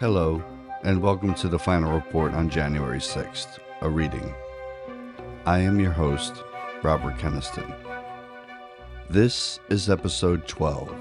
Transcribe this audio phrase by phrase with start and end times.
[0.00, 0.42] Hello,
[0.82, 4.34] and welcome to the final report on January 6th, a reading.
[5.46, 6.42] I am your host,
[6.82, 7.72] Robert Keniston.
[9.08, 10.92] This is episode 12.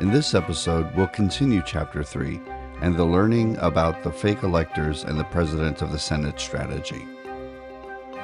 [0.00, 2.40] In this episode, we'll continue chapter 3
[2.80, 7.06] and the learning about the fake electors and the President of the Senate strategy.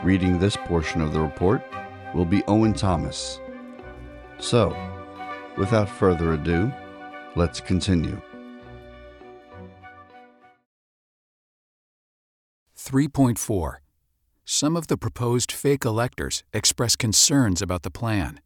[0.02, 1.62] Reading this portion of the report
[2.12, 3.38] will be Owen Thomas.
[4.40, 4.76] So,
[5.56, 6.72] without further ado,
[7.36, 8.20] let's continue.
[12.88, 13.80] 3.4
[14.46, 18.40] Some of the proposed fake electors express concerns about the plan.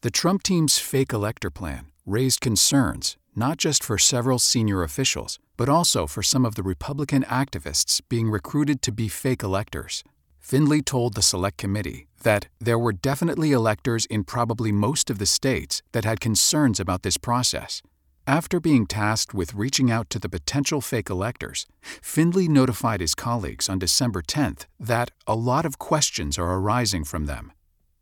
[0.00, 5.68] The Trump team's fake elector plan raised concerns not just for several senior officials, but
[5.68, 10.02] also for some of the Republican activists being recruited to be fake electors.
[10.40, 15.26] Findlay told the Select Committee that there were definitely electors in probably most of the
[15.26, 17.82] states that had concerns about this process.
[18.28, 23.68] After being tasked with reaching out to the potential fake electors, Findlay notified his colleagues
[23.68, 27.52] on December 10th that a lot of questions are arising from them.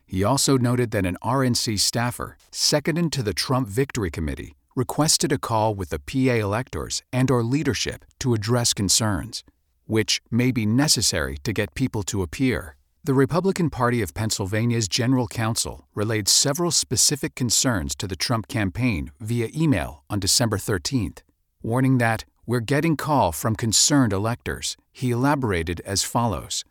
[0.07, 5.37] He also noted that an RNC staffer, seconded to the Trump Victory Committee, requested a
[5.37, 9.43] call with the PA electors and or leadership to address concerns,
[9.85, 12.77] which may be necessary to get people to appear.
[13.05, 19.11] The Republican Party of Pennsylvania's general counsel relayed several specific concerns to the Trump campaign
[19.19, 21.19] via email on December 13th,
[21.61, 24.75] warning that we're getting call from concerned electors.
[24.91, 26.65] He elaborated as follows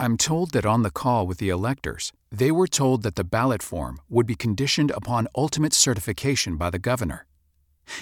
[0.00, 3.62] I'm told that on the call with the electors, they were told that the ballot
[3.62, 7.26] form would be conditioned upon ultimate certification by the governor.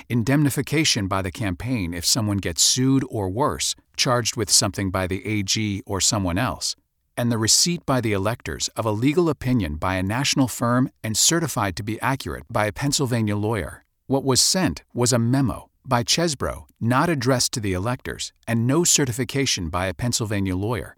[0.08, 5.26] Indemnification by the campaign if someone gets sued or worse, charged with something by the
[5.26, 6.76] AG or someone else,
[7.16, 11.16] and the receipt by the electors of a legal opinion by a national firm and
[11.16, 13.84] certified to be accurate by a Pennsylvania lawyer.
[14.06, 18.84] What was sent was a memo by Chesebro not addressed to the electors and no
[18.84, 20.96] certification by a Pennsylvania lawyer.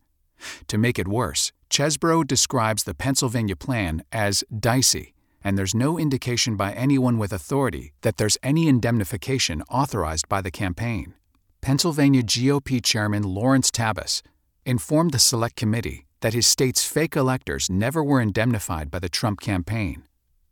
[0.69, 6.56] To make it worse, Chesebro describes the Pennsylvania plan as dicey, and there's no indication
[6.56, 11.15] by anyone with authority that there's any indemnification authorized by the campaign.
[11.60, 14.22] Pennsylvania GOP Chairman Lawrence Tabas
[14.67, 19.41] informed the Select Committee that his state's fake electors never were indemnified by the Trump
[19.41, 20.05] campaign.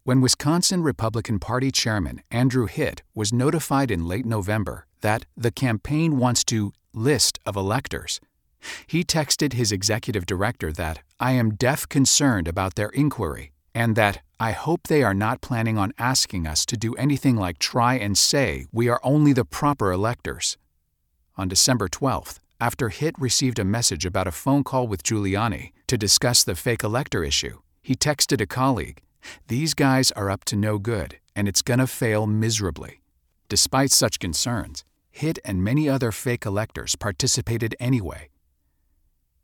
[0.05, 6.19] When Wisconsin Republican Party Chairman Andrew Hitt was notified in late November that the campaign
[6.19, 8.21] wants to list of electors,
[8.87, 14.23] he texted his executive director that I am deaf concerned about their inquiry and that
[14.39, 18.19] I hope they are not planning on asking us to do anything like try and
[18.19, 20.59] say we are only the proper electors.
[21.37, 25.99] On December 12th, after Hitt received a message about a phone call with Giuliani to
[25.99, 29.03] discuss the fake elector issue, he texted a colleague,
[29.49, 33.03] These guys are up to no good, and it's gonna fail miserably.
[33.49, 38.31] Despite such concerns, Hitt and many other fake electors participated anyway.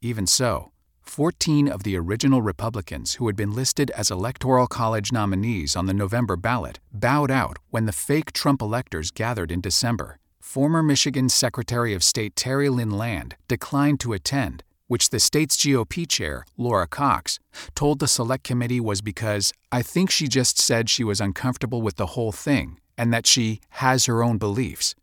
[0.01, 0.71] Even so,
[1.03, 5.93] 14 of the original Republicans who had been listed as Electoral College nominees on the
[5.93, 10.21] November ballot bowed out when the fake Trump electors gathered in December.
[10.49, 16.09] Former Michigan Secretary of State Terry Lynn Land declined to attend, which the state's GOP
[16.09, 17.39] chair, Laura Cox,
[17.75, 21.97] told the Select Committee was because I think she just said she was uncomfortable with
[21.97, 24.95] the whole thing and that she has her own beliefs.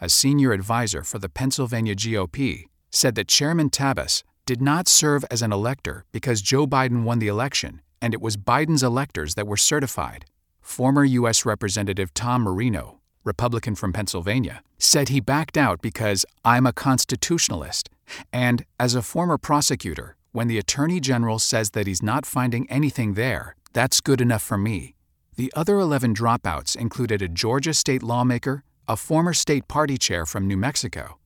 [0.00, 5.42] A senior advisor for the Pennsylvania GOP said that Chairman Tabas did not serve as
[5.42, 9.56] an elector because Joe Biden won the election and it was Biden's electors that were
[9.56, 10.26] certified.
[10.60, 11.44] Former U.S.
[11.44, 12.97] Representative Tom Marino,
[13.28, 17.88] Republican from Pennsylvania, said he backed out because I'm a constitutionalist.
[18.32, 23.14] And as a former prosecutor, when the Attorney General says that he's not finding anything
[23.14, 24.94] there, that's good enough for me.
[25.36, 30.48] The other 11 dropouts included a Georgia state lawmaker, a former state party chair from
[30.48, 31.18] New Mexico,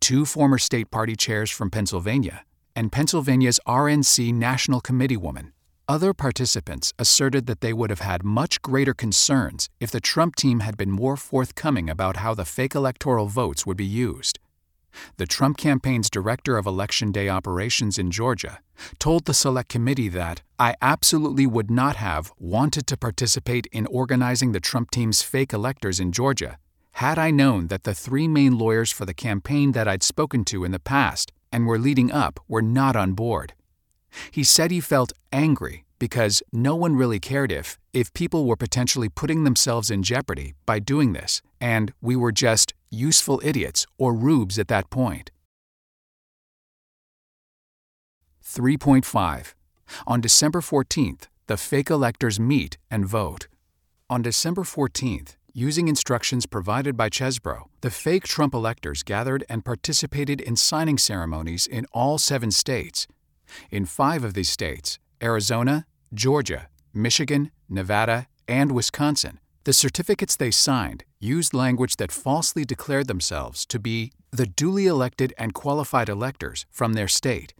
[0.00, 2.44] two former state party chairs from Pennsylvania,
[2.74, 5.52] and Pennsylvania's RNC National Committee woman.
[5.90, 10.60] Other participants asserted that they would have had much greater concerns if the Trump team
[10.60, 14.38] had been more forthcoming about how the fake electoral votes would be used.
[15.16, 18.60] The Trump campaign's director of Election Day operations in Georgia
[19.00, 24.52] told the Select Committee that I absolutely would not have wanted to participate in organizing
[24.52, 26.58] the Trump team's fake electors in Georgia
[26.92, 30.62] had I known that the three main lawyers for the campaign that I'd spoken to
[30.62, 33.54] in the past and were leading up were not on board.
[34.30, 39.08] He said he felt angry because no one really cared if if people were potentially
[39.08, 44.58] putting themselves in jeopardy by doing this and we were just useful idiots or rubes
[44.58, 45.30] at that point.
[48.44, 49.54] 3.5
[50.06, 53.46] On December 14th, the fake electors meet and vote.
[54.08, 60.40] On December 14th, Using instructions provided by Chesebro, the fake Trump electors gathered and participated
[60.40, 63.08] in signing ceremonies in all seven states.
[63.70, 71.04] In five of these states Arizona, Georgia, Michigan, Nevada, and Wisconsin the certificates they signed
[71.18, 76.94] used language that falsely declared themselves to be the duly elected and qualified electors from
[76.94, 77.52] their state.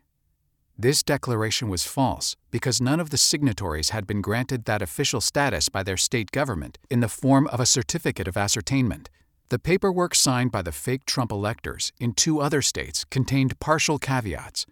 [0.78, 5.68] This declaration was false because none of the signatories had been granted that official status
[5.68, 9.10] by their state government in the form of a certificate of ascertainment.
[9.50, 14.64] The paperwork signed by the fake Trump electors in two other states contained partial caveats.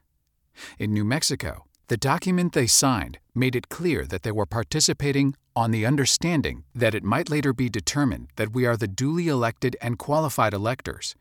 [0.78, 5.70] In New Mexico, the document they signed made it clear that they were participating on
[5.70, 9.98] the understanding that it might later be determined that we are the duly elected and
[9.98, 11.16] qualified electors.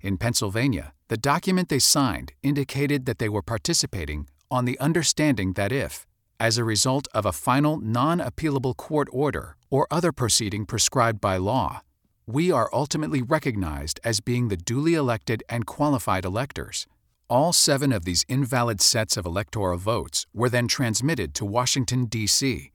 [0.00, 5.72] In Pennsylvania, the document they signed indicated that they were participating on the understanding that
[5.72, 6.06] if,
[6.40, 11.36] as a result of a final non appealable court order or other proceeding prescribed by
[11.36, 11.82] law,
[12.26, 16.86] we are ultimately recognized as being the duly elected and qualified electors,
[17.28, 22.72] all seven of these invalid sets of electoral votes were then transmitted to Washington, D.C.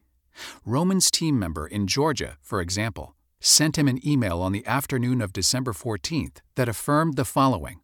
[0.66, 5.34] Roman's team member in Georgia, for example, sent him an email on the afternoon of
[5.34, 7.82] December 14th that affirmed the following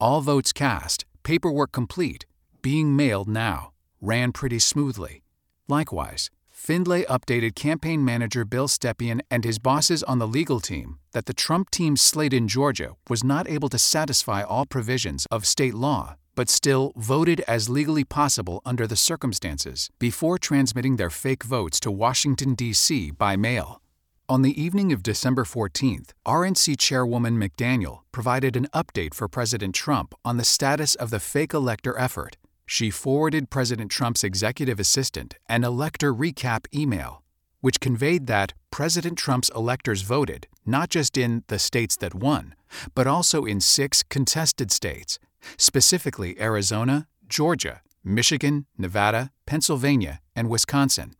[0.00, 2.24] All votes cast, paperwork complete,
[2.62, 5.22] being mailed now, ran pretty smoothly.
[5.68, 6.30] Likewise,
[6.66, 11.32] Findlay updated campaign manager Bill Stepien and his bosses on the legal team that the
[11.32, 16.16] Trump team's slate in Georgia was not able to satisfy all provisions of state law,
[16.34, 21.88] but still voted as legally possible under the circumstances before transmitting their fake votes to
[21.88, 23.12] Washington, D.C.
[23.12, 23.80] by mail.
[24.28, 30.16] On the evening of December 14th, RNC Chairwoman McDaniel provided an update for President Trump
[30.24, 32.36] on the status of the fake elector effort
[32.66, 37.22] she forwarded President Trump's executive assistant an elector recap email,
[37.60, 42.54] which conveyed that President Trump's electors voted not just in the states that won,
[42.94, 45.18] but also in six contested states,
[45.56, 51.14] specifically Arizona, Georgia, Michigan, Nevada, Pennsylvania, and Wisconsin.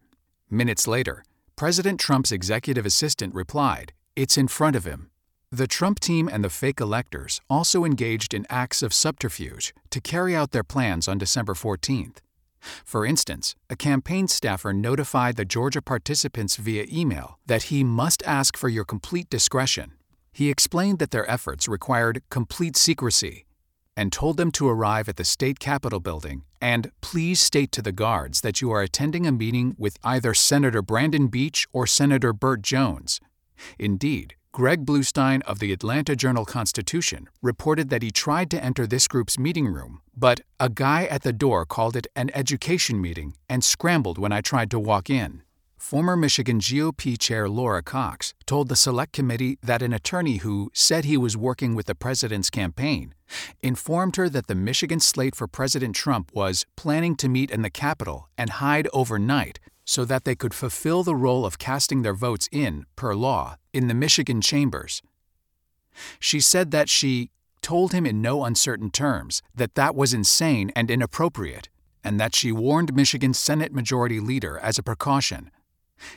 [0.51, 5.11] Minutes later, President Trump's executive assistant replied, It's in front of him.
[5.53, 10.35] The Trump team and the fake electors also engaged in acts of subterfuge to carry
[10.35, 12.17] out their plans on December 14th.
[12.85, 18.57] For instance, a campaign staffer notified the Georgia participants via email that he must ask
[18.57, 19.93] for your complete discretion.
[20.33, 23.47] He explained that their efforts required complete secrecy
[23.97, 27.93] and told them to arrive at the state capitol building and please state to the
[27.93, 32.63] guards that you are attending a meeting with either Senator Brandon Beach or Senator Burt
[32.63, 33.21] Jones.
[33.79, 39.07] Indeed, Greg Bluestein of the Atlanta Journal Constitution reported that he tried to enter this
[39.07, 43.63] group's meeting room, but a guy at the door called it an education meeting and
[43.63, 45.43] scrambled when I tried to walk in.
[45.77, 51.05] Former Michigan GOP Chair Laura Cox told the Select Committee that an attorney who said
[51.05, 53.13] he was working with the president's campaign
[53.63, 57.69] informed her that the Michigan slate for President Trump was planning to meet in the
[57.69, 62.49] Capitol and hide overnight so that they could fulfill the role of casting their votes
[62.53, 65.01] in, per law, in the Michigan chambers.
[66.19, 67.31] She said that she
[67.63, 71.69] told him in no uncertain terms that that was insane and inappropriate,
[72.05, 75.51] and that she warned Michigan's Senate Majority Leader as a precaution.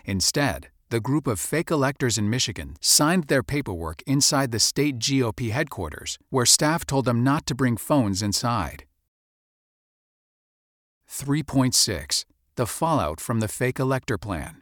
[0.03, 5.51] Instead, the group of fake electors in Michigan signed their paperwork inside the state GOP
[5.51, 8.85] headquarters, where staff told them not to bring phones inside.
[11.07, 12.25] 3.6
[12.59, 14.61] the fallout from the fake elector plan.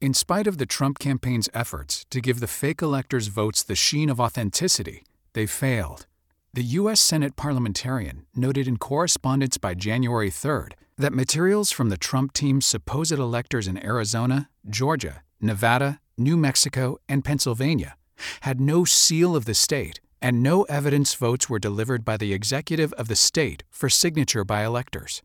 [0.00, 4.08] In spite of the Trump campaign's efforts to give the fake electors' votes the sheen
[4.08, 6.06] of authenticity, they failed.
[6.54, 6.98] The U.S.
[6.98, 13.12] Senate parliamentarian noted in correspondence by January 3rd that materials from the Trump team's supposed
[13.12, 17.96] electors in Arizona, Georgia, Nevada, New Mexico, and Pennsylvania
[18.40, 22.94] had no seal of the state, and no evidence votes were delivered by the executive
[22.94, 25.22] of the state for signature by electors.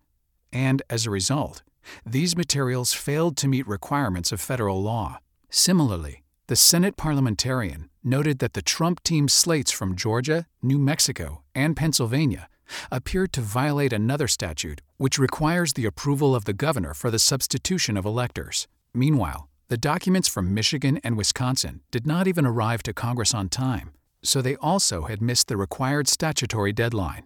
[0.51, 1.63] And as a result,
[2.05, 5.19] these materials failed to meet requirements of federal law.
[5.49, 11.75] Similarly, the Senate parliamentarian noted that the Trump team slates from Georgia, New Mexico, and
[11.75, 12.47] Pennsylvania
[12.91, 17.97] appeared to violate another statute which requires the approval of the governor for the substitution
[17.97, 18.67] of electors.
[18.93, 23.91] Meanwhile, the documents from Michigan and Wisconsin did not even arrive to Congress on time,
[24.23, 27.23] so they also had missed the required statutory deadline.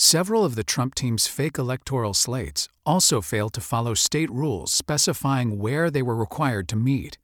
[0.00, 5.58] Several of the Trump team's fake electoral slates also failed to follow state rules specifying
[5.58, 7.18] where they were required to meet.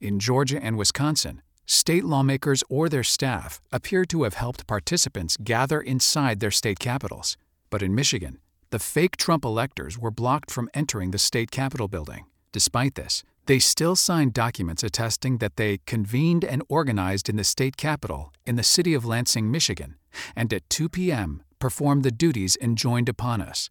[0.00, 5.78] In Georgia and Wisconsin, state lawmakers or their staff appeared to have helped participants gather
[5.78, 7.36] inside their state capitals.
[7.68, 8.38] But in Michigan,
[8.70, 12.24] the fake Trump electors were blocked from entering the state capitol building.
[12.50, 17.78] Despite this, They still signed documents attesting that they convened and organized in the state
[17.78, 19.94] capitol in the city of Lansing, Michigan,
[20.36, 21.42] and at 2 p.m.
[21.58, 23.70] performed the duties enjoined upon us.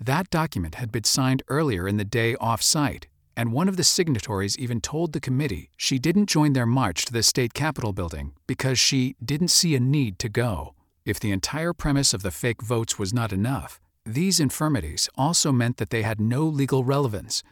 [0.00, 3.84] That document had been signed earlier in the day off site, and one of the
[3.84, 8.32] signatories even told the committee she didn't join their march to the state capitol building
[8.46, 10.74] because she didn't see a need to go.
[11.04, 15.78] If the entire premise of the fake votes was not enough, these infirmities also meant
[15.78, 17.42] that they had no legal relevance.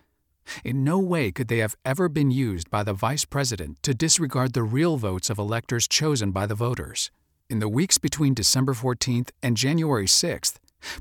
[0.64, 4.52] In no way could they have ever been used by the vice president to disregard
[4.52, 7.10] the real votes of electors chosen by the voters.
[7.52, 10.54] In the weeks between December 14th and January 6th,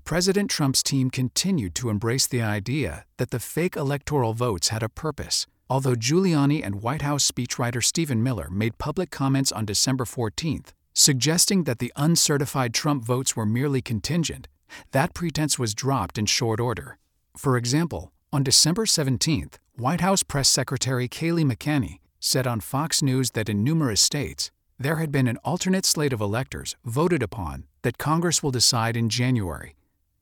[0.03, 4.89] President Trump's team continued to embrace the idea that the fake electoral votes had a
[4.89, 5.47] purpose.
[5.69, 11.63] Although Giuliani and White House speechwriter Stephen Miller made public comments on December 14th, suggesting
[11.63, 14.49] that the uncertified Trump votes were merely contingent,
[14.91, 16.97] that pretense was dropped in short order.
[17.37, 23.31] For example, on December 17th, White House Press Secretary Kayleigh McEnany said on Fox News
[23.31, 24.51] that in numerous states,
[24.81, 29.09] there had been an alternate slate of electors voted upon that Congress will decide in
[29.09, 29.75] January.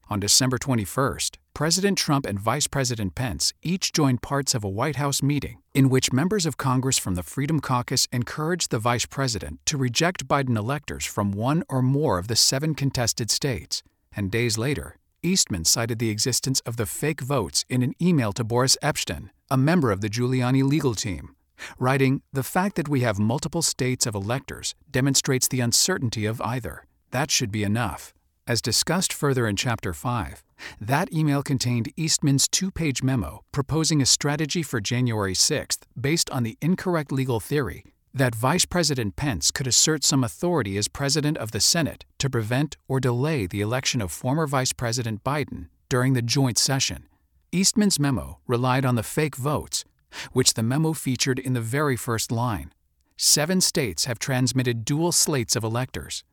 [0.10, 4.96] On December 21st, President Trump and Vice President Pence each joined parts of a White
[4.98, 9.60] House meeting in which members of Congress from the Freedom Caucus encouraged the Vice President
[9.66, 13.84] to reject Biden electors from one or more of the seven contested states.
[14.16, 18.44] And days later, Eastman cited the existence of the fake votes in an email to
[18.44, 21.36] Boris Epshteyn, a member of the Giuliani legal team
[21.78, 26.86] writing, The fact that we have multiple states of electors demonstrates the uncertainty of either.
[27.12, 28.13] That should be enough.
[28.48, 30.44] As discussed further in Chapter 5,
[30.82, 36.44] that email contained Eastman's two page memo proposing a strategy for January 6th based on
[36.44, 41.51] the incorrect legal theory that Vice President Pence could assert some authority as President of
[41.51, 46.22] the Senate to prevent or delay the election of former Vice President Biden during the
[46.22, 47.04] joint session.
[47.51, 49.86] Eastman's memo relied on the fake votes
[50.32, 52.74] which the memo featured in the very first line.
[53.18, 56.24] Seven states have transmitted dual slates of electors.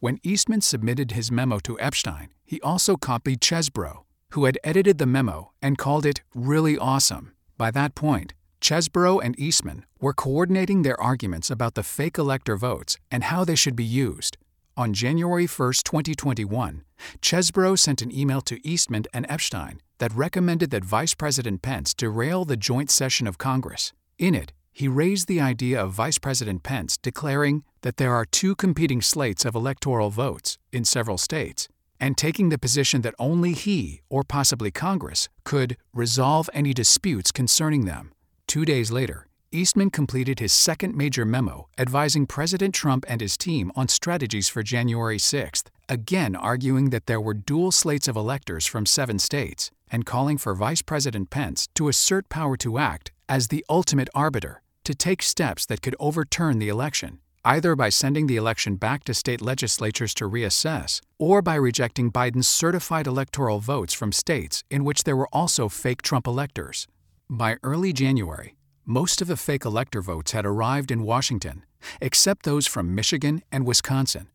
[0.00, 5.06] When Eastman submitted his memo to Epshteyn, he also copied Chesebro, who had edited the
[5.06, 7.32] memo and called it really awesome.
[7.56, 12.98] By that point, Chesebro and Eastman were coordinating their arguments about the fake elector votes
[13.10, 14.36] and how they should be used.
[14.76, 16.82] On January 1, 2021,
[17.22, 22.44] Chesebro sent an email to Eastman and Epshteyn that recommended that Vice President Pence derail
[22.44, 23.92] the joint session of Congress.
[24.18, 28.56] In it, he raised the idea of Vice President Pence declaring that there are two
[28.56, 31.68] competing slates of electoral votes in several states,
[32.00, 37.84] and taking the position that only he, or possibly Congress, could resolve any disputes concerning
[37.84, 38.12] them.
[38.48, 43.70] Two days later, Eastman completed his second major memo advising President Trump and his team
[43.76, 48.84] on strategies for January 6th, again arguing that there were dual slates of electors from
[48.84, 53.64] seven states, and calling for Vice President Pence to assert power to act as the
[53.70, 58.74] ultimate arbiter, to take steps that could overturn the election, either by sending the election
[58.74, 64.64] back to state legislatures to reassess, or by rejecting Biden's certified electoral votes from states
[64.68, 66.88] in which there were also fake Trump electors.
[67.30, 71.62] By early January, most of the fake elector votes had arrived in Washington,
[72.00, 74.26] except those from Michigan and Wisconsin.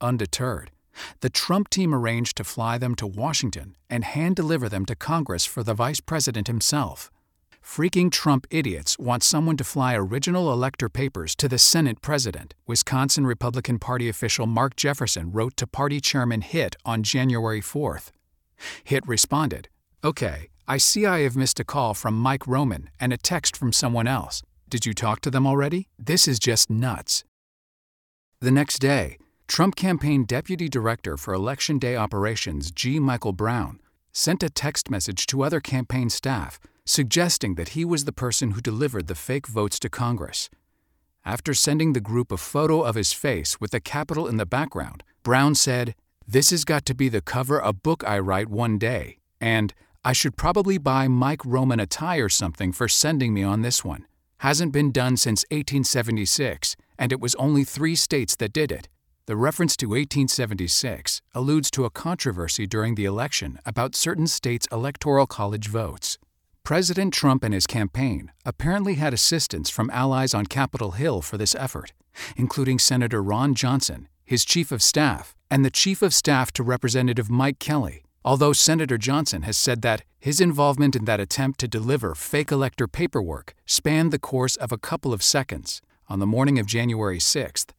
[0.00, 0.72] Undeterred,
[1.20, 5.44] the Trump team arranged to fly them to Washington and hand deliver them to Congress
[5.44, 7.10] for the vice president himself.
[7.64, 13.26] Freaking Trump idiots want someone to fly original elector papers to the Senate president, Wisconsin
[13.26, 18.10] Republican Party official Mark Jefferson wrote to party chairman Hitt on January 4th.
[18.84, 19.68] Hitt responded,
[20.04, 23.72] Okay, I see I have missed a call from Mike Roman and a text from
[23.72, 24.42] someone else.
[24.68, 25.88] Did you talk to them already?
[25.98, 27.24] This is just nuts.
[28.40, 32.98] The next day, Trump campaign deputy director for Election Day operations G.
[32.98, 33.80] Michael Brown
[34.12, 38.60] sent a text message to other campaign staff suggesting that he was the person who
[38.60, 40.50] delivered the fake votes to Congress.
[41.24, 45.02] After sending the group a photo of his face with the Capitol in the background,
[45.22, 45.94] Brown said,
[46.26, 49.72] This has got to be the cover a book I write one day, and
[50.04, 53.82] I should probably buy Mike Roman a tie or something for sending me on this
[53.82, 54.06] one.
[54.38, 58.88] Hasn't been done since 1876, and it was only three states that did it.
[59.26, 65.26] The reference to 1876 alludes to a controversy during the election about certain states' electoral
[65.26, 66.18] college votes.
[66.62, 71.54] President Trump and his campaign apparently had assistance from allies on Capitol Hill for this
[71.54, 71.94] effort,
[72.36, 77.30] including Senator Ron Johnson, his chief of staff, and the chief of staff to Representative
[77.30, 82.14] Mike Kelly, although Senator Johnson has said that his involvement in that attempt to deliver
[82.14, 85.80] fake elector paperwork spanned the course of a couple of seconds.
[86.10, 87.70] On the morning of January 6th,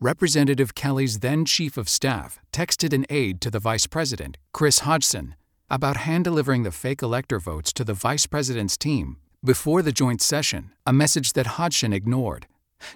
[0.00, 5.34] Representative Kelly's then chief of staff texted an aide to the vice president, Chris Hodgson,
[5.70, 10.22] about hand delivering the fake elector votes to the vice president's team Before the joint
[10.22, 12.46] session, a message that Hodgson ignored.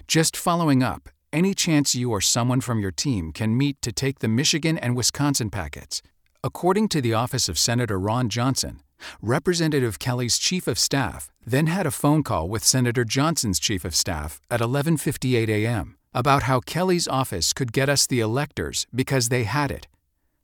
[0.07, 4.19] Just following up, any chance you or someone from your team can meet to take
[4.19, 6.01] the Michigan and Wisconsin packets.
[6.43, 8.81] According to the office of Senator Ron Johnson,
[9.21, 13.95] Representative Kelly's chief of staff then had a phone call with Senator Johnson's chief of
[13.95, 15.98] staff at 11:58 a.m.
[16.13, 19.87] about how Kelly's office could get us the electors because they had it.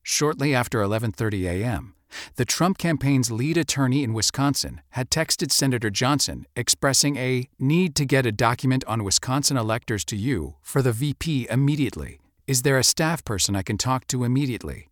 [0.03, 1.95] Shortly after 11:30 a.m.,
[2.36, 8.05] the Trump campaign's lead attorney in Wisconsin had texted Senator Johnson expressing a need to
[8.05, 12.19] get a document on Wisconsin electors to you for the VP immediately.
[12.48, 14.89] Is there a staff person I can talk to immediately?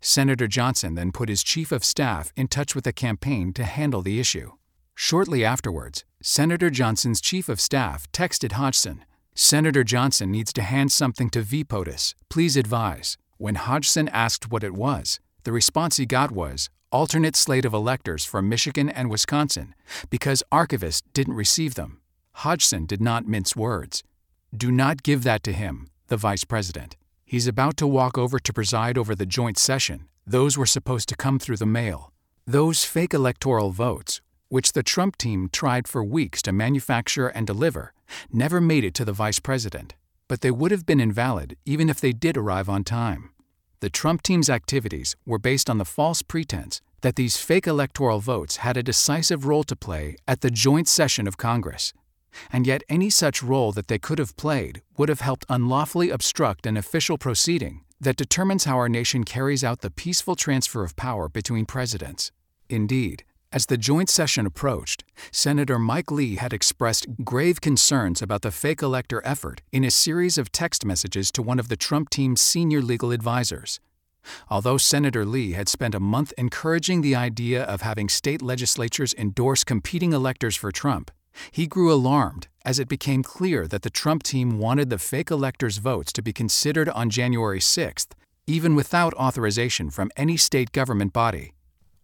[0.00, 4.02] Senator Johnson then put his chief of staff in touch with the campaign to handle
[4.02, 4.52] the issue.
[4.94, 9.04] Shortly afterwards, Senator Johnson's chief of staff texted Hodgson
[9.38, 12.14] Senator Johnson needs to hand something to VPOTUS.
[12.30, 13.18] Please advise.
[13.36, 18.24] When Hodgson asked what it was, the response he got was alternate slate of electors
[18.24, 19.74] from Michigan and Wisconsin
[20.08, 22.00] because archivists didn't receive them.
[22.36, 24.02] Hodgson did not mince words.
[24.56, 26.96] Do not give that to him, the vice president.
[27.26, 30.08] He's about to walk over to preside over the joint session.
[30.26, 32.10] Those were supposed to come through the mail.
[32.46, 37.92] Those fake electoral votes, which the Trump team tried for weeks to manufacture and deliver,
[38.32, 39.94] never made it to the vice president.
[40.28, 43.30] But they would have been invalid even if they did arrive on time.
[43.80, 48.56] The Trump team's activities were based on the false pretense that these fake electoral votes
[48.58, 51.92] had a decisive role to play at the joint session of Congress
[52.52, 56.66] and yet any such role that they could have played would have helped unlawfully obstruct
[56.66, 61.28] an official proceeding that determines how our nation carries out the peaceful transfer of power
[61.28, 62.30] between presidents.
[62.68, 68.50] Indeed, as the joint session approached, Senator Mike Lee had expressed grave concerns about the
[68.50, 72.40] fake elector effort in a series of text messages to one of the Trump team's
[72.40, 73.80] senior legal advisers.
[74.50, 79.64] Although Senator Lee had spent a month encouraging the idea of having state legislatures endorse
[79.64, 81.10] competing electors for Trump,
[81.50, 85.78] he grew alarmed as it became clear that the Trump team wanted the fake electors'
[85.78, 88.08] votes to be considered on January 6th,
[88.46, 91.52] even without authorization from any state government body.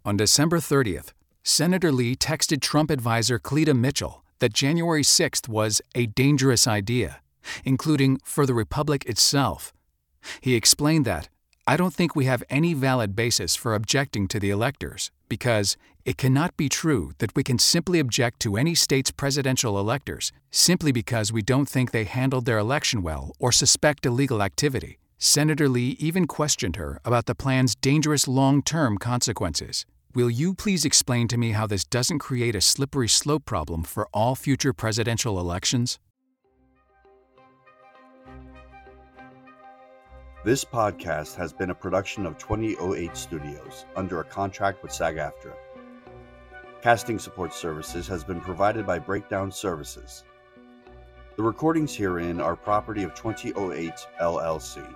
[0.04, 1.12] On December 30th,
[1.44, 7.20] Senator Lee texted Trump advisor Cleta Mitchell that January 6th was a dangerous idea,
[7.64, 9.72] including for the Republic itself.
[10.40, 11.28] He explained that,
[11.66, 16.16] I don't think we have any valid basis for objecting to the electors because it
[16.16, 21.32] cannot be true that we can simply object to any state's presidential electors simply because
[21.32, 25.00] we don't think they handled their election well or suspect illegal activity.
[25.18, 29.86] Senator Lee even questioned her about the plan's dangerous long term consequences.
[30.14, 34.06] Will you please explain to me how this doesn't create a slippery slope problem for
[34.12, 35.98] all future presidential elections?
[40.44, 45.54] This podcast has been a production of 2008 Studios under a contract with SAG AFTRA.
[46.82, 50.24] Casting support services has been provided by Breakdown Services.
[51.36, 54.94] The recordings herein are property of 2008 LLC.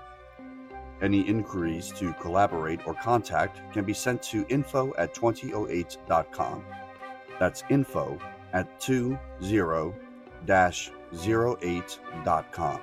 [1.03, 6.65] Any inquiries to collaborate or contact can be sent to info at 2008.com.
[7.39, 8.19] That's info
[8.53, 9.19] at 20
[11.63, 12.81] 08.com.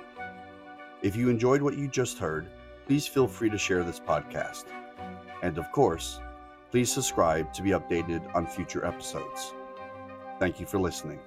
[1.02, 2.48] If you enjoyed what you just heard,
[2.86, 4.64] please feel free to share this podcast.
[5.42, 6.20] And of course,
[6.70, 9.52] please subscribe to be updated on future episodes.
[10.38, 11.20] Thank you for listening.